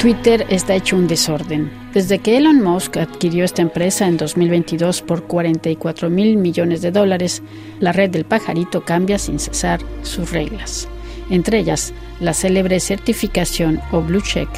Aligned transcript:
Twitter 0.00 0.46
está 0.48 0.74
hecho 0.74 0.96
un 0.96 1.06
desorden. 1.06 1.70
Desde 1.92 2.20
que 2.20 2.38
Elon 2.38 2.62
Musk 2.62 2.96
adquirió 2.96 3.44
esta 3.44 3.60
empresa 3.60 4.08
en 4.08 4.16
2022 4.16 5.02
por 5.02 5.24
44 5.24 6.08
mil 6.08 6.38
millones 6.38 6.80
de 6.80 6.90
dólares, 6.90 7.42
la 7.80 7.92
red 7.92 8.08
del 8.08 8.24
pajarito 8.24 8.82
cambia 8.82 9.18
sin 9.18 9.38
cesar 9.38 9.78
sus 10.00 10.30
reglas. 10.30 10.88
Entre 11.28 11.58
ellas, 11.58 11.92
la 12.18 12.32
célebre 12.32 12.80
certificación 12.80 13.78
o 13.92 14.00
Blue 14.00 14.22
Check, 14.22 14.48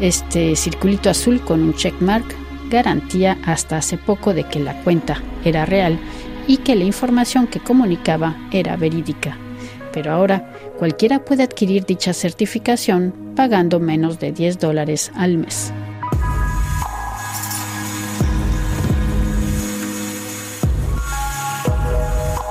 este 0.00 0.56
circulito 0.56 1.08
azul 1.08 1.40
con 1.40 1.62
un 1.62 1.74
checkmark, 1.74 2.26
garantía 2.68 3.38
hasta 3.44 3.76
hace 3.76 3.96
poco 3.96 4.34
de 4.34 4.42
que 4.42 4.58
la 4.58 4.74
cuenta 4.82 5.22
era 5.44 5.66
real 5.66 6.00
y 6.48 6.56
que 6.56 6.74
la 6.74 6.82
información 6.82 7.46
que 7.46 7.60
comunicaba 7.60 8.36
era 8.50 8.76
verídica. 8.76 9.38
Pero 9.92 10.12
ahora 10.12 10.52
cualquiera 10.78 11.24
puede 11.24 11.42
adquirir 11.42 11.84
dicha 11.84 12.12
certificación 12.12 13.32
pagando 13.34 13.80
menos 13.80 14.18
de 14.18 14.32
10 14.32 14.58
dólares 14.58 15.10
al 15.14 15.38
mes. 15.38 15.72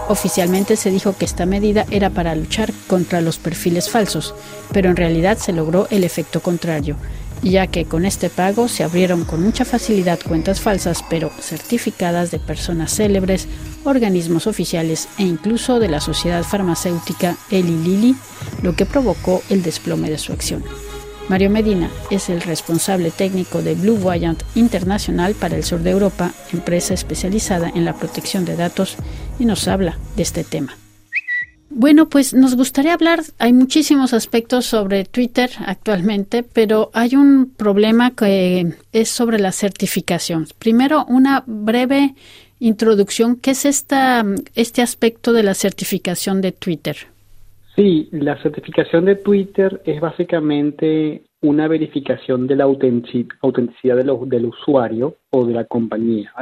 Oficialmente 0.10 0.76
se 0.76 0.90
dijo 0.90 1.16
que 1.16 1.26
esta 1.26 1.46
medida 1.46 1.86
era 1.92 2.10
para 2.10 2.34
luchar 2.34 2.74
contra 2.88 3.22
los 3.22 3.38
perfiles 3.38 3.92
falsos, 3.92 4.34
pero 4.74 4.90
en 4.90 4.96
realidad 4.96 5.38
se 5.38 5.54
logró 5.54 5.88
el 5.92 6.04
efecto 6.04 6.42
contrario, 6.42 6.96
ya 7.42 7.68
que 7.68 7.86
con 7.86 8.06
este 8.06 8.30
pago 8.30 8.68
se 8.68 8.84
abrieron 8.84 9.26
con 9.26 9.42
mucha 9.42 9.66
facilidad 9.66 10.20
cuentas 10.28 10.62
falsas, 10.62 11.04
pero 11.10 11.32
certificadas 11.40 12.32
de 12.32 12.40
personas 12.40 12.94
célebres, 12.94 13.48
organismos 13.84 14.48
oficiales 14.48 15.08
e 15.18 15.24
incluso 15.24 15.80
de 15.80 15.90
la 15.90 16.02
sociedad 16.02 16.44
farmacéutica 16.44 17.38
Eli 17.50 17.78
Lilly, 17.78 18.16
lo 18.62 18.76
que 18.76 18.86
provocó 18.86 19.42
el 19.50 19.64
desplome 19.64 20.10
de 20.10 20.18
su 20.18 20.34
acción. 20.34 20.64
Mario 21.30 21.52
Medina 21.52 21.92
es 22.10 22.30
el 22.30 22.42
responsable 22.42 23.12
técnico 23.12 23.62
de 23.62 23.76
Blue 23.76 23.98
Voyant 23.98 24.42
Internacional 24.56 25.36
para 25.36 25.56
el 25.56 25.64
sur 25.64 25.82
de 25.82 25.92
Europa, 25.92 26.32
empresa 26.52 26.96
especializada 26.96 27.72
en 27.74 27.86
la 27.86 27.94
protección 27.94 28.46
de 28.46 28.56
datos, 28.56 28.98
y 29.38 29.46
nos 29.46 29.68
habla 29.68 30.00
de 30.16 30.24
este 30.24 30.44
tema. 30.44 30.76
Bueno, 31.72 32.10
pues 32.10 32.34
nos 32.34 32.56
gustaría 32.56 32.96
hablar, 32.96 33.20
hay 33.38 33.54
muchísimos 33.54 34.14
aspectos 34.14 34.66
sobre 34.66 35.06
Twitter 35.06 35.50
actualmente, 35.66 36.44
pero 36.44 36.90
hay 36.94 37.16
un 37.16 37.54
problema 37.56 38.12
que 38.12 38.74
es 38.92 39.10
sobre 39.10 39.38
la 39.38 39.52
certificación. 39.52 40.48
Primero, 40.58 41.06
una 41.08 41.44
breve 41.46 42.16
introducción. 42.60 43.38
¿Qué 43.40 43.52
es 43.52 43.66
esta, 43.66 44.26
este 44.56 44.82
aspecto 44.82 45.32
de 45.32 45.44
la 45.44 45.54
certificación 45.54 46.42
de 46.42 46.52
Twitter? 46.52 46.98
Sí, 47.76 48.10
la 48.12 48.42
certificación 48.42 49.06
de 49.06 49.16
Twitter 49.16 49.82
es 49.86 50.02
básicamente 50.02 51.24
una 51.42 51.68
verificación 51.68 52.48
de 52.48 52.56
la 52.56 52.66
autenticidad 52.66 53.96
del 53.96 54.46
usuario 54.46 55.16
o 55.30 55.46
de 55.46 55.54
la 55.54 55.64
compañía. 55.66 56.34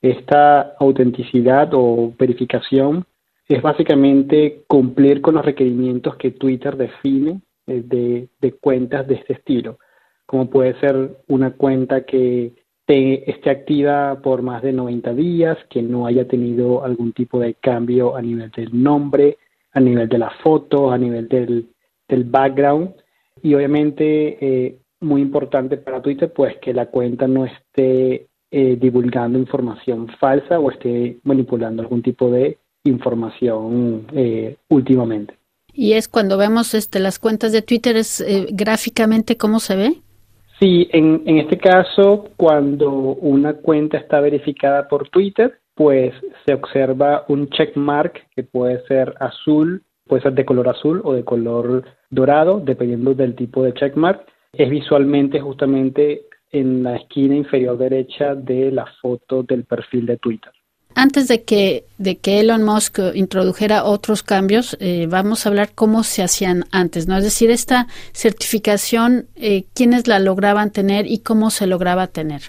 Esta 0.00 0.74
autenticidad 0.78 1.70
o 1.72 2.12
verificación 2.16 3.04
es 3.54 3.62
básicamente 3.62 4.62
cumplir 4.66 5.20
con 5.20 5.34
los 5.34 5.44
requerimientos 5.44 6.16
que 6.16 6.30
Twitter 6.30 6.76
define 6.76 7.40
eh, 7.66 7.82
de, 7.84 8.28
de 8.40 8.52
cuentas 8.52 9.06
de 9.06 9.14
este 9.14 9.34
estilo, 9.34 9.78
como 10.26 10.48
puede 10.48 10.78
ser 10.80 11.16
una 11.26 11.52
cuenta 11.52 12.04
que 12.04 12.54
esté 12.92 13.50
activa 13.50 14.20
por 14.22 14.42
más 14.42 14.62
de 14.62 14.72
90 14.72 15.14
días, 15.14 15.58
que 15.68 15.82
no 15.82 16.06
haya 16.06 16.26
tenido 16.26 16.84
algún 16.84 17.12
tipo 17.12 17.38
de 17.38 17.54
cambio 17.54 18.16
a 18.16 18.22
nivel 18.22 18.50
del 18.50 18.70
nombre, 18.82 19.38
a 19.72 19.80
nivel 19.80 20.08
de 20.08 20.18
la 20.18 20.30
foto, 20.42 20.90
a 20.90 20.98
nivel 20.98 21.28
del, 21.28 21.68
del 22.08 22.24
background. 22.24 22.94
Y 23.42 23.54
obviamente 23.54 24.38
eh, 24.40 24.78
muy 25.00 25.22
importante 25.22 25.76
para 25.76 26.02
Twitter 26.02 26.32
pues 26.32 26.56
que 26.58 26.74
la 26.74 26.86
cuenta 26.86 27.28
no 27.28 27.44
esté 27.44 28.26
eh, 28.50 28.76
divulgando 28.76 29.38
información 29.38 30.08
falsa 30.18 30.58
o 30.58 30.70
esté 30.70 31.18
manipulando 31.22 31.82
algún 31.82 32.02
tipo 32.02 32.28
de 32.30 32.58
información 32.84 34.06
eh, 34.12 34.56
últimamente. 34.68 35.34
Y 35.72 35.92
es 35.92 36.08
cuando 36.08 36.36
vemos 36.36 36.74
este, 36.74 36.98
las 36.98 37.18
cuentas 37.18 37.52
de 37.52 37.62
Twitter, 37.62 37.96
es 37.96 38.20
eh, 38.20 38.46
gráficamente 38.50 39.36
cómo 39.36 39.60
se 39.60 39.76
ve. 39.76 39.94
Sí, 40.58 40.88
en, 40.92 41.22
en 41.24 41.38
este 41.38 41.56
caso, 41.56 42.28
cuando 42.36 42.90
una 42.90 43.54
cuenta 43.54 43.96
está 43.96 44.20
verificada 44.20 44.88
por 44.88 45.08
Twitter, 45.08 45.58
pues 45.74 46.12
se 46.44 46.52
observa 46.52 47.24
un 47.28 47.48
checkmark 47.48 48.28
que 48.34 48.42
puede 48.42 48.84
ser 48.86 49.14
azul, 49.20 49.82
puede 50.06 50.22
ser 50.22 50.34
de 50.34 50.44
color 50.44 50.68
azul 50.68 51.00
o 51.04 51.14
de 51.14 51.24
color 51.24 51.84
dorado, 52.10 52.60
dependiendo 52.60 53.14
del 53.14 53.34
tipo 53.34 53.62
de 53.62 53.72
checkmark. 53.72 54.26
Es 54.52 54.68
visualmente 54.68 55.40
justamente 55.40 56.26
en 56.50 56.82
la 56.82 56.96
esquina 56.96 57.36
inferior 57.36 57.78
derecha 57.78 58.34
de 58.34 58.70
la 58.70 58.86
foto 59.00 59.42
del 59.42 59.64
perfil 59.64 60.04
de 60.04 60.18
Twitter. 60.18 60.52
Antes 60.94 61.28
de 61.28 61.42
que, 61.44 61.84
de 61.98 62.18
que 62.18 62.40
Elon 62.40 62.64
Musk 62.64 62.98
introdujera 63.14 63.84
otros 63.84 64.22
cambios, 64.22 64.76
eh, 64.80 65.06
vamos 65.08 65.44
a 65.44 65.48
hablar 65.48 65.70
cómo 65.74 66.02
se 66.02 66.22
hacían 66.22 66.64
antes, 66.72 67.06
¿no? 67.08 67.16
Es 67.16 67.24
decir, 67.24 67.50
esta 67.50 67.86
certificación, 68.12 69.26
eh, 69.36 69.64
¿quiénes 69.74 70.08
la 70.08 70.18
lograban 70.18 70.70
tener 70.70 71.06
y 71.06 71.20
cómo 71.20 71.50
se 71.50 71.66
lograba 71.66 72.08
tener? 72.08 72.42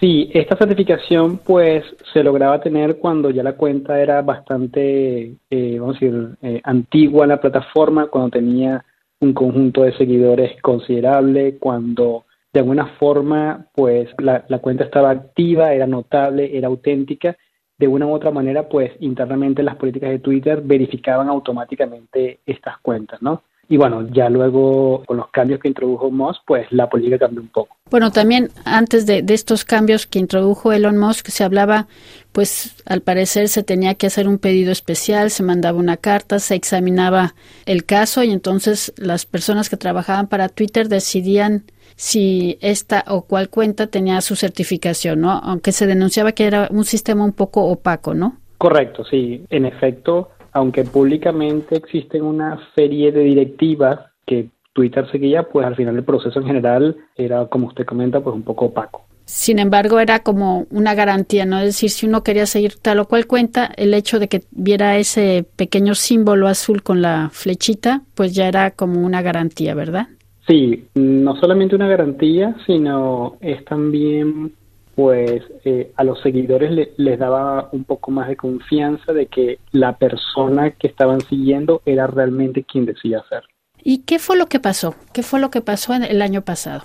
Sí, 0.00 0.30
esta 0.32 0.56
certificación 0.56 1.36
pues 1.44 1.84
se 2.14 2.24
lograba 2.24 2.58
tener 2.62 2.96
cuando 2.96 3.28
ya 3.28 3.42
la 3.42 3.52
cuenta 3.52 4.00
era 4.00 4.22
bastante, 4.22 5.34
eh, 5.50 5.76
vamos 5.78 5.96
a 5.96 6.00
decir, 6.00 6.28
eh, 6.40 6.60
antigua 6.64 7.24
en 7.24 7.28
la 7.28 7.40
plataforma, 7.40 8.06
cuando 8.06 8.30
tenía 8.30 8.82
un 9.20 9.34
conjunto 9.34 9.82
de 9.82 9.94
seguidores 9.98 10.58
considerable, 10.62 11.58
cuando 11.58 12.24
de 12.50 12.60
alguna 12.60 12.86
forma 12.98 13.66
pues 13.74 14.08
la, 14.16 14.42
la 14.48 14.58
cuenta 14.60 14.84
estaba 14.84 15.10
activa, 15.10 15.74
era 15.74 15.86
notable, 15.86 16.56
era 16.56 16.68
auténtica 16.68 17.36
de 17.80 17.88
una 17.88 18.06
u 18.06 18.12
otra 18.12 18.30
manera, 18.30 18.68
pues 18.68 18.92
internamente 19.00 19.62
las 19.62 19.76
políticas 19.76 20.10
de 20.10 20.18
Twitter 20.18 20.60
verificaban 20.62 21.28
automáticamente 21.28 22.40
estas 22.44 22.78
cuentas, 22.82 23.22
¿no? 23.22 23.42
Y 23.70 23.78
bueno, 23.78 24.06
ya 24.12 24.28
luego 24.28 25.02
con 25.06 25.16
los 25.16 25.30
cambios 25.30 25.60
que 25.60 25.68
introdujo 25.68 26.10
Musk, 26.10 26.42
pues 26.46 26.66
la 26.70 26.90
política 26.90 27.20
cambió 27.20 27.40
un 27.40 27.48
poco. 27.48 27.76
Bueno, 27.90 28.10
también 28.10 28.50
antes 28.64 29.06
de, 29.06 29.22
de, 29.22 29.32
estos 29.32 29.64
cambios 29.64 30.06
que 30.06 30.18
introdujo 30.18 30.72
Elon 30.72 30.98
Musk, 30.98 31.28
se 31.28 31.42
hablaba, 31.42 31.86
pues 32.32 32.82
al 32.84 33.00
parecer 33.00 33.48
se 33.48 33.62
tenía 33.62 33.94
que 33.94 34.08
hacer 34.08 34.28
un 34.28 34.38
pedido 34.38 34.72
especial, 34.72 35.30
se 35.30 35.42
mandaba 35.42 35.78
una 35.78 35.96
carta, 35.96 36.38
se 36.40 36.56
examinaba 36.56 37.34
el 37.64 37.84
caso 37.84 38.22
y 38.24 38.32
entonces 38.32 38.92
las 38.98 39.24
personas 39.24 39.70
que 39.70 39.76
trabajaban 39.76 40.26
para 40.26 40.48
Twitter 40.48 40.88
decidían 40.88 41.62
si 42.00 42.56
esta 42.62 43.04
o 43.08 43.26
cual 43.26 43.50
cuenta 43.50 43.88
tenía 43.88 44.22
su 44.22 44.34
certificación, 44.34 45.20
¿no? 45.20 45.32
Aunque 45.32 45.70
se 45.70 45.86
denunciaba 45.86 46.32
que 46.32 46.46
era 46.46 46.66
un 46.70 46.84
sistema 46.84 47.26
un 47.26 47.34
poco 47.34 47.66
opaco, 47.66 48.14
¿no? 48.14 48.38
Correcto, 48.56 49.04
sí. 49.04 49.44
En 49.50 49.66
efecto, 49.66 50.30
aunque 50.52 50.84
públicamente 50.84 51.76
existen 51.76 52.22
una 52.22 52.58
serie 52.74 53.12
de 53.12 53.20
directivas 53.20 54.00
que 54.24 54.48
Twitter 54.72 55.10
seguía, 55.12 55.42
pues 55.42 55.66
al 55.66 55.76
final 55.76 55.94
el 55.94 56.02
proceso 56.02 56.40
en 56.40 56.46
general 56.46 56.96
era, 57.16 57.44
como 57.48 57.66
usted 57.66 57.84
comenta, 57.84 58.20
pues 58.20 58.34
un 58.34 58.44
poco 58.44 58.64
opaco. 58.64 59.04
Sin 59.26 59.58
embargo, 59.58 60.00
era 60.00 60.20
como 60.20 60.66
una 60.70 60.94
garantía, 60.94 61.44
¿no? 61.44 61.58
Es 61.58 61.66
decir, 61.66 61.90
si 61.90 62.06
uno 62.06 62.22
quería 62.22 62.46
seguir 62.46 62.76
tal 62.80 63.00
o 63.00 63.08
cual 63.08 63.26
cuenta, 63.26 63.70
el 63.76 63.92
hecho 63.92 64.18
de 64.18 64.28
que 64.28 64.44
viera 64.52 64.96
ese 64.96 65.44
pequeño 65.54 65.94
símbolo 65.94 66.48
azul 66.48 66.82
con 66.82 67.02
la 67.02 67.28
flechita, 67.30 68.04
pues 68.14 68.34
ya 68.34 68.48
era 68.48 68.70
como 68.70 69.04
una 69.04 69.20
garantía, 69.20 69.74
¿verdad? 69.74 70.08
Sí, 70.48 70.86
no 70.94 71.36
solamente 71.36 71.76
una 71.76 71.88
garantía, 71.88 72.56
sino 72.66 73.36
es 73.40 73.64
también, 73.64 74.52
pues, 74.94 75.42
eh, 75.64 75.92
a 75.96 76.04
los 76.04 76.20
seguidores 76.20 76.88
les 76.96 77.18
daba 77.18 77.68
un 77.72 77.84
poco 77.84 78.10
más 78.10 78.28
de 78.28 78.36
confianza 78.36 79.12
de 79.12 79.26
que 79.26 79.58
la 79.72 79.96
persona 79.96 80.72
que 80.72 80.86
estaban 80.86 81.20
siguiendo 81.22 81.82
era 81.84 82.06
realmente 82.06 82.64
quien 82.64 82.86
decía 82.86 83.22
ser. 83.28 83.42
¿Y 83.82 83.98
qué 84.02 84.18
fue 84.18 84.36
lo 84.36 84.46
que 84.46 84.60
pasó? 84.60 84.94
¿Qué 85.12 85.22
fue 85.22 85.40
lo 85.40 85.50
que 85.50 85.60
pasó 85.60 85.94
el 85.94 86.22
año 86.22 86.42
pasado? 86.42 86.82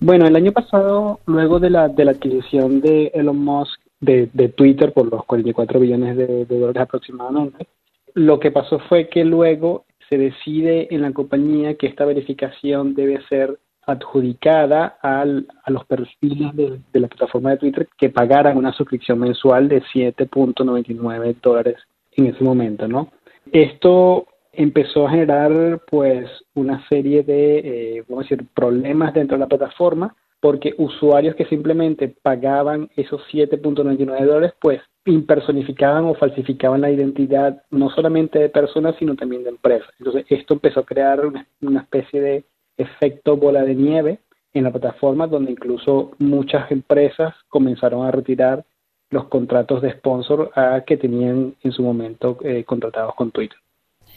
Bueno, 0.00 0.26
el 0.26 0.34
año 0.34 0.52
pasado, 0.52 1.20
luego 1.26 1.60
de 1.60 1.70
la, 1.70 1.88
de 1.88 2.04
la 2.04 2.10
adquisición 2.12 2.80
de 2.80 3.12
Elon 3.14 3.38
Musk 3.38 3.80
de, 4.00 4.28
de 4.32 4.48
Twitter 4.48 4.92
por 4.92 5.08
los 5.10 5.24
44 5.26 5.78
billones 5.78 6.16
de 6.16 6.44
dólares 6.46 6.82
aproximadamente, 6.82 7.68
lo 8.14 8.40
que 8.40 8.50
pasó 8.50 8.78
fue 8.88 9.08
que 9.08 9.24
luego 9.24 9.84
se 10.12 10.18
decide 10.18 10.88
en 10.90 11.00
la 11.00 11.12
compañía 11.12 11.76
que 11.76 11.86
esta 11.86 12.04
verificación 12.04 12.94
debe 12.94 13.22
ser 13.30 13.58
adjudicada 13.86 14.98
a 15.02 15.24
los 15.24 15.86
perfiles 15.86 16.54
de, 16.54 16.80
de, 16.92 17.00
la 17.00 17.08
plataforma 17.08 17.52
de 17.52 17.56
Twitter 17.56 17.88
que 17.96 18.10
pagaran 18.10 18.58
una 18.58 18.74
suscripción 18.74 19.18
mensual 19.18 19.70
de 19.70 19.82
7.99 19.82 21.36
dólares 21.42 21.76
en 22.14 22.26
ese 22.26 22.44
momento, 22.44 22.86
¿no? 22.86 23.08
Esto 23.50 24.26
empezó 24.52 25.06
a 25.06 25.12
generar 25.12 25.80
pues 25.90 26.28
una 26.52 26.86
serie 26.90 27.22
de, 27.22 27.58
eh, 27.96 28.04
vamos 28.06 28.26
a 28.26 28.28
decir, 28.28 28.46
problemas 28.54 29.14
dentro 29.14 29.38
de 29.38 29.40
la 29.40 29.48
plataforma 29.48 30.14
porque 30.40 30.74
usuarios 30.76 31.36
que 31.36 31.46
simplemente 31.46 32.14
pagaban 32.20 32.90
esos 32.96 33.22
7.99 33.32 34.26
dólares 34.26 34.52
pues 34.60 34.82
impersonificaban 35.04 36.04
o 36.04 36.14
falsificaban 36.14 36.80
la 36.80 36.90
identidad 36.90 37.62
no 37.70 37.90
solamente 37.90 38.38
de 38.38 38.48
personas, 38.48 38.94
sino 38.98 39.16
también 39.16 39.42
de 39.42 39.50
empresas. 39.50 39.88
Entonces, 39.98 40.24
esto 40.28 40.54
empezó 40.54 40.80
a 40.80 40.86
crear 40.86 41.26
una, 41.26 41.80
especie 41.80 42.20
de 42.20 42.44
efecto 42.76 43.36
bola 43.36 43.62
de 43.64 43.74
nieve 43.74 44.18
en 44.54 44.64
la 44.64 44.70
plataforma, 44.70 45.26
donde 45.26 45.52
incluso 45.52 46.12
muchas 46.18 46.70
empresas 46.70 47.34
comenzaron 47.48 48.06
a 48.06 48.10
retirar 48.10 48.64
los 49.10 49.26
contratos 49.28 49.82
de 49.82 49.92
sponsor 49.92 50.50
a 50.54 50.82
que 50.86 50.96
tenían 50.96 51.54
en 51.62 51.72
su 51.72 51.82
momento 51.82 52.38
eh, 52.42 52.64
contratados 52.64 53.14
con 53.14 53.30
Twitter. 53.30 53.58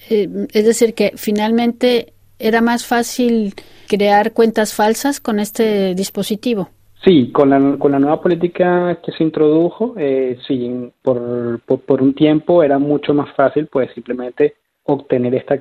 Eh, 0.10 0.48
es 0.54 0.66
decir, 0.66 0.94
que 0.94 1.14
finalmente 1.16 2.14
era 2.40 2.62
más 2.62 2.86
fácil 2.86 3.54
crear 3.88 4.34
cuentas 4.34 4.74
falsas 4.74 5.20
con 5.20 5.40
este 5.40 5.96
dispositivo. 5.96 6.70
Sí, 7.06 7.32
con 7.32 7.52
la, 7.52 7.78
con 7.78 7.92
la 7.92 8.00
nueva 8.00 8.20
política 8.20 9.00
que 9.06 9.12
se 9.12 9.24
introdujo, 9.24 9.94
eh, 9.96 10.40
sí, 10.48 10.92
por, 11.04 11.60
por, 11.60 12.02
un 12.02 12.16
tiempo 12.16 12.64
era 12.64 12.80
mucho 12.80 13.14
más 13.14 13.32
fácil, 13.36 13.68
pues 13.68 13.92
simplemente 13.94 14.56
obtener 14.86 15.36
esta, 15.36 15.60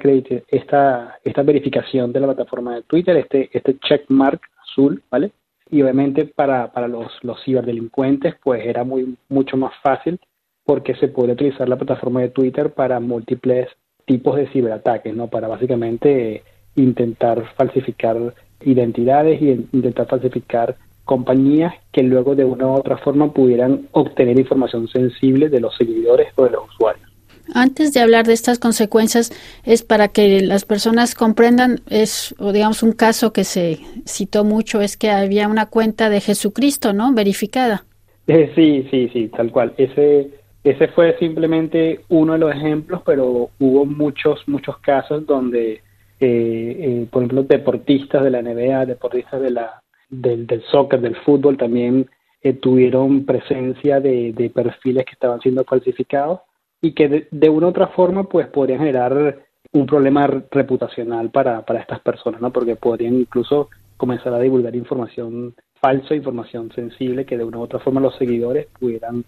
esta, 0.48 1.18
esta 1.22 1.42
verificación 1.42 2.14
de 2.14 2.20
la 2.20 2.28
plataforma 2.28 2.76
de 2.76 2.82
Twitter, 2.84 3.18
este, 3.18 3.50
este 3.52 3.78
checkmark 3.78 4.40
azul, 4.62 5.02
¿vale? 5.10 5.32
Y 5.70 5.82
obviamente 5.82 6.24
para, 6.24 6.72
para 6.72 6.88
los, 6.88 7.12
los 7.22 7.38
ciberdelincuentes, 7.44 8.36
pues 8.42 8.64
era 8.64 8.82
muy, 8.82 9.14
mucho 9.28 9.58
más 9.58 9.74
fácil 9.82 10.18
porque 10.64 10.94
se 10.94 11.08
puede 11.08 11.32
utilizar 11.32 11.68
la 11.68 11.76
plataforma 11.76 12.22
de 12.22 12.30
Twitter 12.30 12.72
para 12.72 13.00
múltiples 13.00 13.68
tipos 14.06 14.36
de 14.36 14.48
ciberataques, 14.48 15.14
¿no? 15.14 15.28
Para 15.28 15.48
básicamente 15.48 16.42
intentar 16.74 17.54
falsificar 17.54 18.16
identidades 18.62 19.42
y 19.42 19.68
intentar 19.72 20.06
falsificar 20.06 20.76
compañías 21.04 21.74
que 21.92 22.02
luego 22.02 22.34
de 22.34 22.44
una 22.44 22.66
u 22.66 22.72
otra 22.72 22.96
forma 22.98 23.32
pudieran 23.32 23.88
obtener 23.92 24.38
información 24.38 24.88
sensible 24.88 25.48
de 25.48 25.60
los 25.60 25.76
seguidores 25.76 26.28
o 26.36 26.44
de 26.44 26.50
los 26.50 26.68
usuarios. 26.68 27.08
Antes 27.52 27.92
de 27.92 28.00
hablar 28.00 28.26
de 28.26 28.32
estas 28.32 28.58
consecuencias, 28.58 29.30
es 29.64 29.82
para 29.82 30.08
que 30.08 30.40
las 30.40 30.64
personas 30.64 31.14
comprendan, 31.14 31.80
es, 31.90 32.34
o 32.38 32.52
digamos, 32.52 32.82
un 32.82 32.92
caso 32.92 33.34
que 33.34 33.44
se 33.44 33.80
citó 34.06 34.44
mucho, 34.44 34.80
es 34.80 34.96
que 34.96 35.10
había 35.10 35.46
una 35.48 35.66
cuenta 35.66 36.08
de 36.08 36.22
Jesucristo, 36.22 36.94
¿no? 36.94 37.12
Verificada. 37.12 37.84
Eh, 38.26 38.50
sí, 38.54 38.86
sí, 38.90 39.10
sí, 39.12 39.28
tal 39.28 39.50
cual. 39.50 39.74
Ese, 39.76 40.30
ese 40.62 40.88
fue 40.88 41.18
simplemente 41.18 42.00
uno 42.08 42.32
de 42.32 42.38
los 42.38 42.54
ejemplos, 42.54 43.02
pero 43.04 43.50
hubo 43.58 43.84
muchos, 43.84 44.40
muchos 44.46 44.78
casos 44.78 45.26
donde, 45.26 45.72
eh, 45.74 45.80
eh, 46.20 47.06
por 47.10 47.22
ejemplo, 47.22 47.42
deportistas 47.42 48.24
de 48.24 48.30
la 48.30 48.40
NBA, 48.40 48.86
deportistas 48.86 49.42
de 49.42 49.50
la 49.50 49.83
del, 50.08 50.46
del 50.46 50.62
soccer, 50.64 51.00
del 51.00 51.16
fútbol, 51.16 51.56
también 51.56 52.08
eh, 52.42 52.52
tuvieron 52.52 53.24
presencia 53.24 54.00
de, 54.00 54.32
de, 54.32 54.50
perfiles 54.50 55.04
que 55.06 55.12
estaban 55.12 55.40
siendo 55.40 55.64
falsificados 55.64 56.40
y 56.80 56.92
que 56.92 57.26
de, 57.30 57.48
una 57.48 57.66
u 57.66 57.70
otra 57.70 57.88
forma 57.88 58.24
pues 58.24 58.46
podrían 58.48 58.80
generar 58.80 59.38
un 59.72 59.86
problema 59.86 60.26
reputacional 60.50 61.30
para, 61.30 61.64
para 61.64 61.80
estas 61.80 62.00
personas, 62.00 62.40
¿no? 62.40 62.52
Porque 62.52 62.76
podrían 62.76 63.14
incluso 63.14 63.70
comenzar 63.96 64.34
a 64.34 64.38
divulgar 64.38 64.76
información 64.76 65.54
falsa, 65.80 66.14
información 66.14 66.70
sensible 66.72 67.24
que 67.24 67.38
de 67.38 67.44
una 67.44 67.58
u 67.58 67.62
otra 67.62 67.78
forma 67.78 68.00
los 68.00 68.16
seguidores 68.16 68.66
pudieran, 68.78 69.24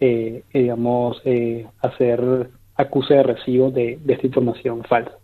eh, 0.00 0.42
digamos, 0.52 1.22
eh, 1.24 1.66
hacer 1.82 2.50
acuse 2.74 3.14
de 3.14 3.22
recibo 3.22 3.70
de, 3.70 3.98
de 4.04 4.12
esta 4.12 4.26
información 4.26 4.82
falsa. 4.84 5.16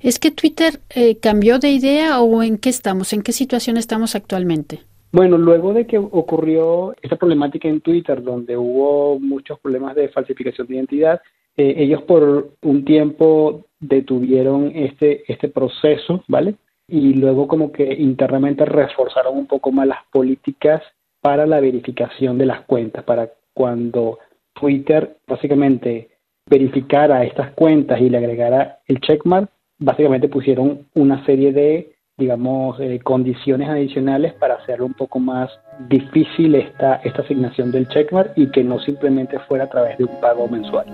¿Es 0.00 0.18
que 0.18 0.30
Twitter 0.30 0.80
eh, 0.94 1.16
cambió 1.16 1.58
de 1.58 1.70
idea 1.70 2.20
o 2.20 2.42
en 2.42 2.58
qué 2.58 2.68
estamos? 2.68 3.12
¿En 3.12 3.22
qué 3.22 3.32
situación 3.32 3.76
estamos 3.76 4.14
actualmente? 4.14 4.80
Bueno, 5.10 5.38
luego 5.38 5.72
de 5.72 5.86
que 5.86 5.98
ocurrió 5.98 6.94
esta 7.00 7.16
problemática 7.16 7.68
en 7.68 7.80
Twitter, 7.80 8.22
donde 8.22 8.56
hubo 8.56 9.18
muchos 9.18 9.58
problemas 9.58 9.94
de 9.96 10.08
falsificación 10.08 10.66
de 10.66 10.74
identidad, 10.74 11.20
eh, 11.56 11.74
ellos 11.78 12.02
por 12.02 12.50
un 12.62 12.84
tiempo 12.84 13.64
detuvieron 13.80 14.70
este, 14.74 15.30
este 15.30 15.48
proceso, 15.48 16.22
¿vale? 16.28 16.56
Y 16.86 17.14
luego 17.14 17.48
como 17.48 17.72
que 17.72 17.84
internamente 17.94 18.64
reforzaron 18.64 19.36
un 19.36 19.46
poco 19.46 19.72
más 19.72 19.86
las 19.86 20.04
políticas 20.12 20.82
para 21.20 21.46
la 21.46 21.60
verificación 21.60 22.38
de 22.38 22.46
las 22.46 22.62
cuentas, 22.62 23.04
para 23.04 23.30
cuando 23.54 24.18
Twitter 24.52 25.16
básicamente 25.26 26.10
verificara 26.46 27.24
estas 27.24 27.52
cuentas 27.52 28.00
y 28.00 28.08
le 28.08 28.18
agregara 28.18 28.78
el 28.86 29.00
checkmark, 29.00 29.50
básicamente 29.78 30.28
pusieron 30.28 30.86
una 30.94 31.24
serie 31.24 31.52
de, 31.52 31.92
digamos, 32.16 32.78
eh, 32.80 33.00
condiciones 33.02 33.68
adicionales 33.68 34.34
para 34.34 34.54
hacerlo 34.54 34.86
un 34.86 34.94
poco 34.94 35.18
más 35.18 35.50
difícil 35.88 36.54
esta, 36.54 36.96
esta 36.96 37.22
asignación 37.22 37.70
del 37.70 37.88
checkmark 37.88 38.32
y 38.36 38.50
que 38.50 38.64
no 38.64 38.78
simplemente 38.80 39.38
fuera 39.40 39.64
a 39.64 39.70
través 39.70 39.98
de 39.98 40.04
un 40.04 40.20
pago 40.20 40.48
mensual. 40.48 40.86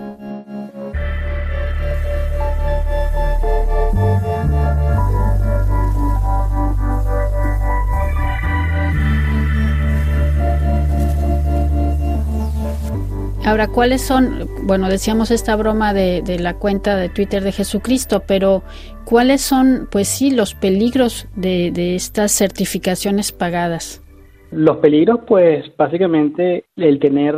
Ahora, 13.47 13.69
¿cuáles 13.69 14.01
son, 14.01 14.49
bueno, 14.63 14.89
decíamos 14.89 15.31
esta 15.31 15.55
broma 15.55 15.93
de, 15.93 16.23
la 16.41 16.55
cuenta 16.55 16.97
de 16.97 17.11
Twitter 17.11 17.43
de 17.43 17.53
Jesucristo, 17.53 18.23
pero 18.27 18.63
¿cuáles 19.05 19.43
son, 19.43 19.87
pues 19.93 20.09
sí, 20.09 20.31
los 20.31 20.55
peligros 20.55 21.29
de, 21.37 21.95
estas 21.95 22.33
certificaciones 22.33 23.33
pagadas? 23.33 24.03
Los 24.51 24.79
peligros, 24.79 25.21
pues 25.27 25.71
básicamente 25.77 26.65
el 26.75 26.99
tener 26.99 27.37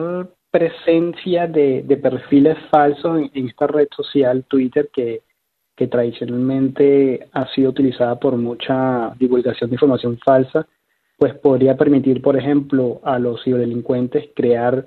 presencia 0.49 1.49
de, 1.49 1.82
perfiles 2.00 2.56
falsos 2.70 3.29
en, 3.35 3.49
esta 3.49 3.67
red 3.67 3.88
social, 3.97 4.44
Twitter, 4.44 4.88
que, 4.93 5.23
tradicionalmente 5.91 7.29
ha 7.32 7.53
sido 7.53 7.70
utilizada 7.70 8.19
por 8.19 8.37
mucha 8.37 9.12
divulgación 9.19 9.70
de 9.70 9.75
información 9.75 10.19
falsa, 10.25 10.67
pues 11.19 11.35
podría 11.35 11.76
permitir, 11.76 12.23
por 12.23 12.37
ejemplo, 12.37 13.00
a 13.03 13.19
los 13.19 13.43
ciberdelincuentes 13.43 14.31
crear 14.35 14.87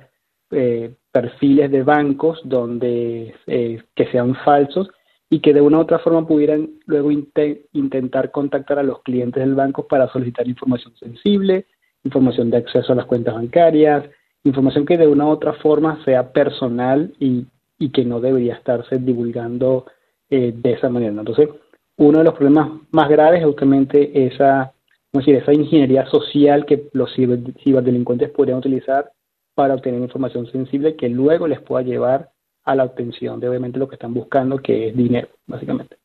eh, 0.52 0.94
perfiles 1.12 1.72
de 1.72 1.84
bancos 1.84 2.40
donde 2.44 3.34
eh, 3.48 3.82
que 3.96 4.06
sean 4.12 4.36
falsos 4.44 4.90
y 5.30 5.40
que 5.40 5.54
de 5.54 5.62
una 5.62 5.78
u 5.78 5.82
otra 5.82 6.00
forma 6.00 6.28
pudieran 6.28 6.70
luego 6.86 7.12
intentar 7.12 8.32
contactar 8.32 8.80
a 8.80 8.84
los 8.84 9.02
clientes 9.04 9.42
del 9.42 9.56
banco 9.56 9.88
para 9.88 10.12
solicitar 10.12 10.48
información 10.48 10.96
sensible, 10.98 11.66
información 12.04 12.50
de 12.50 12.58
acceso 12.58 12.94
a 12.94 12.96
las 12.96 13.06
cuentas 13.06 13.36
bancarias, 13.36 14.06
información 14.44 14.86
que 14.86 14.98
de 14.98 15.08
una 15.08 15.26
u 15.26 15.30
otra 15.30 15.54
forma 15.54 16.04
sea 16.04 16.32
personal 16.32 17.14
y, 17.20 17.46
y 17.78 17.90
que 17.90 18.06
no 18.06 18.20
debería 18.20 18.56
estarse 18.56 18.98
divulgando 18.98 19.86
eh, 20.30 20.54
de 20.56 20.72
esa 20.74 20.90
manera. 20.90 21.12
Entonces, 21.12 21.50
uno 21.98 22.20
de 22.20 22.24
los 22.24 22.34
problemas 22.34 22.70
más 22.92 23.10
graves 23.10 23.42
es 23.42 23.46
justamente 23.46 24.26
esa, 24.28 24.72
decir, 25.12 25.36
esa 25.36 25.54
ingeniería 25.54 26.06
social 26.08 26.66
que 26.66 26.90
los 26.94 27.14
ciberdelincuentes 27.14 28.30
podrían 28.32 28.60
utilizar 28.60 29.12
para 29.60 29.76
obtener 29.76 30.00
información 30.00 30.50
sensible 30.50 30.96
que 30.96 31.10
luego 31.10 31.46
les 31.46 31.60
pueda 31.60 31.84
llevar 31.84 32.32
a 32.64 32.76
la 32.76 32.86
obtención 32.86 33.42
de 33.42 33.50
obviamente 33.50 33.78
lo 33.78 33.90
que 33.90 33.96
están 33.96 34.14
buscando, 34.14 34.60
que 34.60 34.88
es 34.88 34.96
dinero, 34.96 35.28
básicamente. 35.48 35.98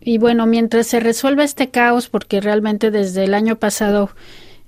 Y 0.00 0.18
bueno, 0.18 0.46
mientras 0.46 0.86
se 0.86 1.00
resuelve 1.00 1.42
este 1.42 1.70
caos, 1.70 2.08
porque 2.08 2.40
realmente 2.40 2.92
desde 2.92 3.24
el 3.24 3.34
año 3.34 3.56
pasado 3.56 4.10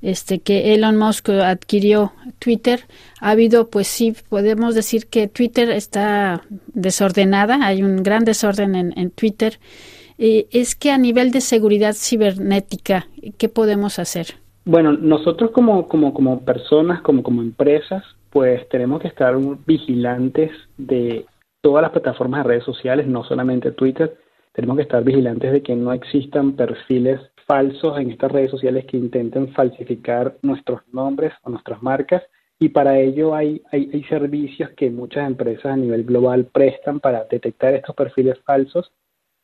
este 0.02 0.40
que 0.40 0.74
Elon 0.74 0.96
Musk 0.96 1.28
adquirió 1.28 2.12
Twitter, 2.40 2.80
ha 3.20 3.30
habido, 3.30 3.70
pues 3.70 3.86
sí, 3.86 4.12
podemos 4.28 4.74
decir 4.74 5.06
que 5.06 5.28
Twitter 5.28 5.70
está 5.70 6.42
desordenada, 6.66 7.64
hay 7.64 7.84
un 7.84 8.02
gran 8.02 8.24
desorden 8.24 8.74
en, 8.74 9.10
Twitter. 9.12 9.60
Eh, 10.18 10.48
es 10.50 10.74
que 10.74 10.90
a 10.90 10.98
nivel 10.98 11.30
de 11.30 11.42
seguridad 11.42 11.94
cibernética, 11.94 13.06
¿qué 13.38 13.48
podemos 13.48 14.00
hacer? 14.00 14.34
Bueno, 14.64 14.92
nosotros 14.92 15.50
como, 15.52 15.88
como, 15.88 16.12
como 16.12 16.44
personas, 16.44 17.00
como, 17.00 17.22
como 17.22 17.42
empresas, 17.42 18.04
pues 18.30 18.68
tenemos 18.68 19.00
que 19.00 19.08
estar 19.08 19.34
vigilantes 19.66 20.52
de 20.76 21.24
todas 21.62 21.82
las 21.82 21.92
plataformas 21.92 22.44
de 22.44 22.48
redes 22.48 22.64
sociales, 22.64 23.06
no 23.06 23.24
solamente 23.24 23.72
Twitter. 23.72 24.16
Tenemos 24.52 24.76
que 24.76 24.82
estar 24.82 25.02
vigilantes 25.02 25.52
de 25.52 25.62
que 25.62 25.74
no 25.74 25.92
existan 25.92 26.52
perfiles 26.52 27.20
falsos 27.46 27.98
en 27.98 28.10
estas 28.10 28.30
redes 28.30 28.50
sociales 28.50 28.84
que 28.84 28.96
intenten 28.96 29.52
falsificar 29.54 30.36
nuestros 30.42 30.82
nombres 30.92 31.32
o 31.42 31.50
nuestras 31.50 31.82
marcas. 31.82 32.22
Y 32.58 32.68
para 32.68 32.98
ello 32.98 33.34
hay, 33.34 33.62
hay, 33.72 33.90
hay 33.92 34.04
servicios 34.04 34.70
que 34.76 34.90
muchas 34.90 35.26
empresas 35.26 35.72
a 35.72 35.76
nivel 35.76 36.04
global 36.04 36.44
prestan 36.44 37.00
para 37.00 37.24
detectar 37.24 37.74
estos 37.74 37.96
perfiles 37.96 38.38
falsos, 38.44 38.92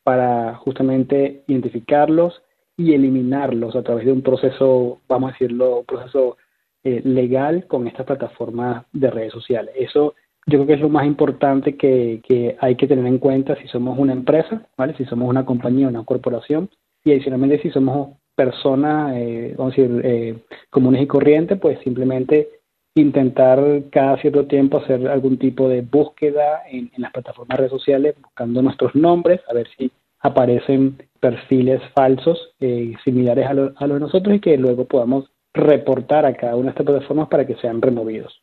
para 0.03 0.55
justamente 0.55 1.43
identificarlos 1.47 2.41
y 2.77 2.93
eliminarlos 2.93 3.75
a 3.75 3.81
través 3.81 4.05
de 4.05 4.11
un 4.11 4.21
proceso, 4.21 4.99
vamos 5.09 5.29
a 5.29 5.33
decirlo, 5.33 5.79
un 5.79 5.85
proceso 5.85 6.37
eh, 6.83 7.01
legal 7.03 7.65
con 7.67 7.87
estas 7.87 8.05
plataformas 8.05 8.85
de 8.93 9.09
redes 9.09 9.33
sociales. 9.33 9.73
Eso 9.75 10.13
yo 10.45 10.59
creo 10.59 10.67
que 10.67 10.73
es 10.73 10.79
lo 10.79 10.89
más 10.89 11.05
importante 11.05 11.75
que, 11.75 12.21
que, 12.23 12.55
hay 12.61 12.75
que 12.75 12.87
tener 12.87 13.05
en 13.05 13.17
cuenta 13.17 13.55
si 13.57 13.67
somos 13.67 13.97
una 13.99 14.13
empresa, 14.13 14.61
¿vale? 14.77 14.95
Si 14.95 15.03
somos 15.05 15.27
una 15.27 15.45
compañía, 15.45 15.87
una 15.87 16.05
corporación 16.05 16.69
y 17.03 17.11
adicionalmente 17.11 17.61
si 17.61 17.71
somos 17.71 18.11
personas, 18.35 19.13
eh, 19.17 19.55
vamos 19.57 19.73
a 19.73 19.81
decir, 19.81 20.01
eh, 20.05 20.35
comunes 20.69 21.01
y 21.01 21.07
corrientes, 21.07 21.59
pues 21.59 21.79
simplemente 21.83 22.47
intentar 22.95 23.59
cada 23.91 24.17
cierto 24.21 24.45
tiempo 24.45 24.77
hacer 24.77 25.07
algún 25.07 25.37
tipo 25.37 25.67
de 25.67 25.81
búsqueda 25.81 26.61
en, 26.69 26.91
en 26.95 27.01
las 27.01 27.11
plataformas 27.11 27.57
de 27.57 27.63
redes 27.63 27.71
sociales 27.71 28.15
buscando 28.21 28.61
nuestros 28.61 28.95
nombres, 28.95 29.41
a 29.49 29.53
ver 29.53 29.67
si 29.77 29.91
aparecen 30.19 30.97
perfiles 31.19 31.81
falsos 31.93 32.53
eh, 32.59 32.93
similares 33.03 33.47
a, 33.47 33.53
los 33.53 33.73
de 33.75 33.99
nosotros 33.99 34.35
y 34.35 34.39
que 34.39 34.57
luego 34.57 34.85
podamos 34.85 35.25
reportar 35.53 36.25
a 36.25 36.35
cada 36.35 36.55
una 36.55 36.65
de 36.65 36.69
estas 36.71 36.85
plataformas 36.85 37.27
para 37.29 37.45
que 37.45 37.55
sean 37.55 37.81
removidos. 37.81 38.41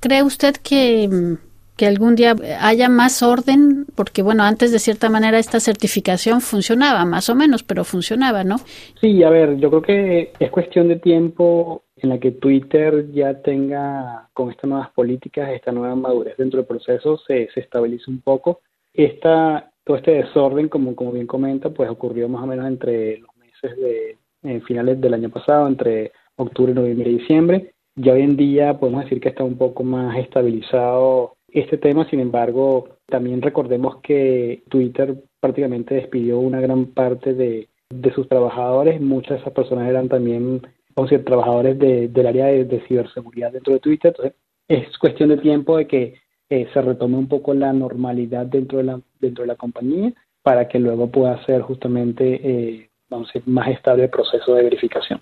¿Cree 0.00 0.22
usted 0.22 0.56
que, 0.56 1.36
que 1.76 1.86
algún 1.86 2.14
día 2.14 2.34
haya 2.60 2.88
más 2.88 3.22
orden? 3.22 3.86
Porque, 3.94 4.22
bueno, 4.22 4.44
antes 4.44 4.72
de 4.72 4.78
cierta 4.78 5.08
manera 5.08 5.38
esta 5.38 5.60
certificación 5.60 6.40
funcionaba, 6.40 7.04
más 7.04 7.28
o 7.28 7.34
menos, 7.34 7.62
pero 7.62 7.84
funcionaba, 7.84 8.44
¿no? 8.44 8.56
Sí, 9.00 9.22
a 9.22 9.30
ver, 9.30 9.56
yo 9.56 9.70
creo 9.70 9.82
que 9.82 10.32
es 10.38 10.50
cuestión 10.50 10.88
de 10.88 10.96
tiempo 10.96 11.82
en 11.96 12.10
la 12.10 12.18
que 12.18 12.32
Twitter 12.32 13.10
ya 13.12 13.40
tenga, 13.40 14.28
con 14.32 14.50
estas 14.50 14.68
nuevas 14.68 14.90
políticas, 14.90 15.50
esta 15.50 15.72
nueva 15.72 15.94
madurez 15.94 16.36
dentro 16.36 16.58
del 16.58 16.66
proceso, 16.66 17.18
se, 17.26 17.48
se 17.52 17.60
estabilice 17.60 18.10
un 18.10 18.20
poco. 18.20 18.60
Esta, 18.92 19.72
todo 19.84 19.96
este 19.96 20.12
desorden, 20.12 20.68
como, 20.68 20.96
como 20.96 21.12
bien 21.12 21.26
comenta, 21.26 21.70
pues 21.70 21.90
ocurrió 21.90 22.28
más 22.28 22.42
o 22.42 22.46
menos 22.46 22.66
entre 22.66 23.18
los 23.18 23.30
meses 23.36 23.78
de 23.78 24.60
finales 24.62 25.00
del 25.00 25.14
año 25.14 25.30
pasado, 25.30 25.66
entre 25.68 26.12
octubre, 26.36 26.74
noviembre 26.74 27.10
y 27.10 27.18
diciembre. 27.18 27.74
Ya 27.96 28.12
hoy 28.12 28.22
en 28.22 28.36
día 28.36 28.78
podemos 28.78 29.04
decir 29.04 29.20
que 29.20 29.28
está 29.28 29.44
un 29.44 29.56
poco 29.56 29.84
más 29.84 30.18
estabilizado 30.18 31.36
este 31.54 31.78
tema, 31.78 32.08
sin 32.10 32.18
embargo, 32.18 32.98
también 33.06 33.40
recordemos 33.40 34.00
que 34.02 34.64
Twitter 34.68 35.22
prácticamente 35.38 35.94
despidió 35.94 36.40
una 36.40 36.60
gran 36.60 36.86
parte 36.86 37.32
de, 37.32 37.68
sus 38.12 38.28
trabajadores, 38.28 39.00
muchas 39.00 39.30
de 39.30 39.36
esas 39.36 39.52
personas 39.52 39.88
eran 39.88 40.08
también, 40.08 40.62
vamos 40.96 41.12
trabajadores 41.24 41.78
del 41.78 42.26
área 42.26 42.46
de, 42.46 42.82
ciberseguridad 42.88 43.52
dentro 43.52 43.72
de 43.72 43.78
Twitter, 43.78 44.12
entonces 44.16 44.34
es 44.66 44.98
cuestión 44.98 45.28
de 45.28 45.36
tiempo 45.36 45.76
de 45.76 45.86
que 45.86 46.14
eh, 46.54 46.68
se 46.72 46.80
retome 46.80 47.16
un 47.16 47.26
poco 47.26 47.52
la 47.52 47.72
normalidad 47.72 48.46
dentro 48.46 48.78
de 48.78 48.84
la, 48.84 49.00
dentro 49.20 49.42
de 49.42 49.48
la 49.48 49.56
compañía 49.56 50.12
para 50.42 50.68
que 50.68 50.78
luego 50.78 51.10
pueda 51.10 51.44
ser 51.46 51.62
justamente, 51.62 52.40
eh, 52.44 52.90
vamos 53.08 53.28
a 53.28 53.32
decir, 53.32 53.42
más 53.52 53.68
estable 53.68 54.04
el 54.04 54.10
proceso 54.10 54.54
de 54.54 54.62
verificación. 54.62 55.20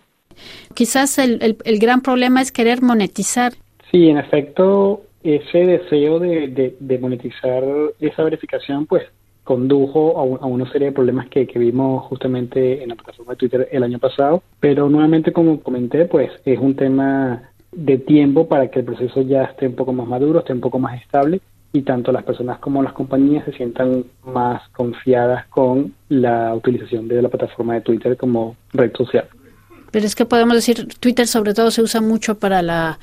Quizás 0.75 1.19
el, 1.19 1.57
el, 1.65 1.79
gran 1.79 2.03
problema 2.03 2.43
es 2.43 2.53
querer 2.53 2.83
monetizar. 2.83 3.53
Sí, 3.91 4.09
en 4.09 4.19
efecto, 4.19 5.03
ese 5.23 5.59
deseo 5.59 6.19
de, 6.19 6.75
de, 6.79 6.99
monetizar 6.99 7.63
esa 8.01 8.25
verificación, 8.25 8.87
pues 8.87 9.05
condujo 9.45 10.19
a, 10.19 10.47
una 10.47 10.71
serie 10.71 10.89
de 10.89 10.93
problemas 10.93 11.29
que, 11.29 11.47
que, 11.47 11.59
vimos 11.59 12.05
justamente 12.05 12.83
en 12.83 12.91
la 12.91 12.95
plataforma 12.95 13.33
de 13.33 13.37
Twitter 13.39 13.69
el 13.73 13.83
año 13.83 13.99
pasado. 13.99 14.43
Pero 14.61 14.89
nuevamente, 14.89 15.33
como 15.33 15.61
comenté, 15.61 16.05
pues 16.05 16.31
es 16.45 16.59
un 16.59 16.77
tema 16.77 17.52
de 17.73 17.99
tiempo 17.99 18.47
para 18.47 18.69
que 18.71 18.81
el 18.81 18.85
proceso 18.85 19.23
ya 19.23 19.45
esté 19.45 19.67
un 19.67 19.75
poco 19.75 19.93
más 19.93 20.07
maduro, 20.07 20.41
esté 20.41 20.53
un 20.53 20.61
poco 20.61 20.79
más 20.79 21.01
estable 21.01 21.41
y 21.73 21.83
tanto 21.83 22.13
las 22.13 22.23
personas 22.23 22.59
como 22.59 22.83
las 22.83 22.93
compañías 22.93 23.45
se 23.47 23.53
sientan 23.53 24.05
más 24.25 24.69
confiadas 24.71 25.47
con 25.49 25.95
la 26.11 26.55
utilización 26.55 27.09
de 27.09 27.23
la 27.23 27.29
plataforma 27.29 27.75
de 27.75 27.81
Twitter 27.81 28.17
como 28.17 28.57
red 28.73 28.93
social. 28.95 29.27
Pero 29.91 30.07
es 30.07 30.15
que 30.15 30.27
podemos 30.27 30.55
decir, 30.55 30.87
Twitter 31.01 31.27
sobre 31.27 31.55
todo 31.55 31.71
se 31.71 31.83
usa 31.83 32.01
mucho 32.01 32.39
para 32.39 32.61
la, 32.63 32.99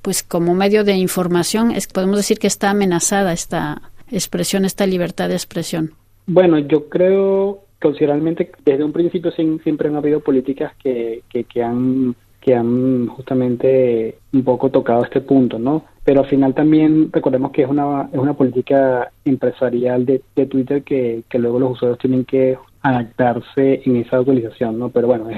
pues 0.00 0.22
como 0.22 0.54
medio 0.54 0.84
de 0.84 0.94
información, 0.94 1.70
es, 1.70 1.86
podemos 1.86 2.16
decir 2.16 2.38
que 2.38 2.46
está 2.46 2.70
amenazada 2.70 3.32
esta 3.32 3.82
expresión, 4.10 4.64
esta 4.64 4.86
libertad 4.86 5.28
de 5.28 5.34
expresión. 5.34 5.92
Bueno, 6.26 6.58
yo 6.58 6.88
creo 6.88 7.64
considerablemente 7.80 8.50
desde 8.64 8.82
un 8.82 8.92
principio 8.92 9.30
siempre 9.30 9.88
han 9.88 9.96
habido 9.96 10.20
políticas 10.20 10.72
que, 10.82 11.22
que, 11.30 11.62
han 11.62 12.14
que 12.44 12.54
han 12.54 13.06
justamente 13.06 14.18
un 14.34 14.44
poco 14.44 14.68
tocado 14.70 15.02
este 15.02 15.22
punto, 15.22 15.58
¿no? 15.58 15.84
Pero 16.04 16.20
al 16.20 16.26
final 16.26 16.52
también 16.52 17.10
recordemos 17.10 17.52
que 17.52 17.62
es 17.62 17.68
una, 17.68 18.10
es 18.12 18.18
una 18.18 18.34
política 18.34 19.10
empresarial 19.24 20.04
de, 20.04 20.20
de 20.36 20.44
Twitter 20.44 20.82
que, 20.82 21.22
que 21.30 21.38
luego 21.38 21.58
los 21.58 21.72
usuarios 21.72 21.98
tienen 21.98 22.26
que 22.26 22.58
adaptarse 22.82 23.80
en 23.86 23.96
esa 23.96 24.20
utilización, 24.20 24.78
¿no? 24.78 24.90
Pero 24.90 25.06
bueno, 25.06 25.28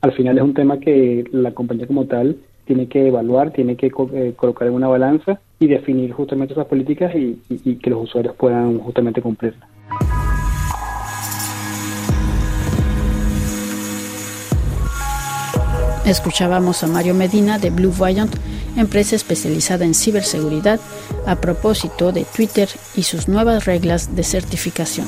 al 0.00 0.12
final 0.12 0.38
es 0.38 0.44
un 0.44 0.54
tema 0.54 0.78
que 0.78 1.24
la 1.32 1.50
compañía 1.50 1.88
como 1.88 2.04
tal 2.04 2.36
tiene 2.66 2.86
que 2.86 3.08
evaluar, 3.08 3.50
tiene 3.50 3.74
que 3.74 3.88
eh, 3.88 4.32
colocar 4.36 4.68
en 4.68 4.74
una 4.74 4.86
balanza 4.86 5.40
y 5.58 5.66
definir 5.66 6.12
justamente 6.12 6.54
esas 6.54 6.66
políticas 6.66 7.12
y, 7.16 7.42
y 7.48 7.76
que 7.76 7.90
los 7.90 8.04
usuarios 8.04 8.36
puedan 8.36 8.78
justamente 8.78 9.20
cumplirlas. 9.20 9.73
Escuchábamos 16.04 16.82
a 16.82 16.86
Mario 16.86 17.14
Medina 17.14 17.58
de 17.58 17.70
Blue 17.70 17.90
Viant, 17.90 18.30
empresa 18.76 19.16
especializada 19.16 19.86
en 19.86 19.94
ciberseguridad, 19.94 20.78
a 21.26 21.36
propósito 21.36 22.12
de 22.12 22.26
Twitter 22.26 22.68
y 22.94 23.04
sus 23.04 23.26
nuevas 23.26 23.64
reglas 23.64 24.14
de 24.14 24.22
certificación. 24.22 25.06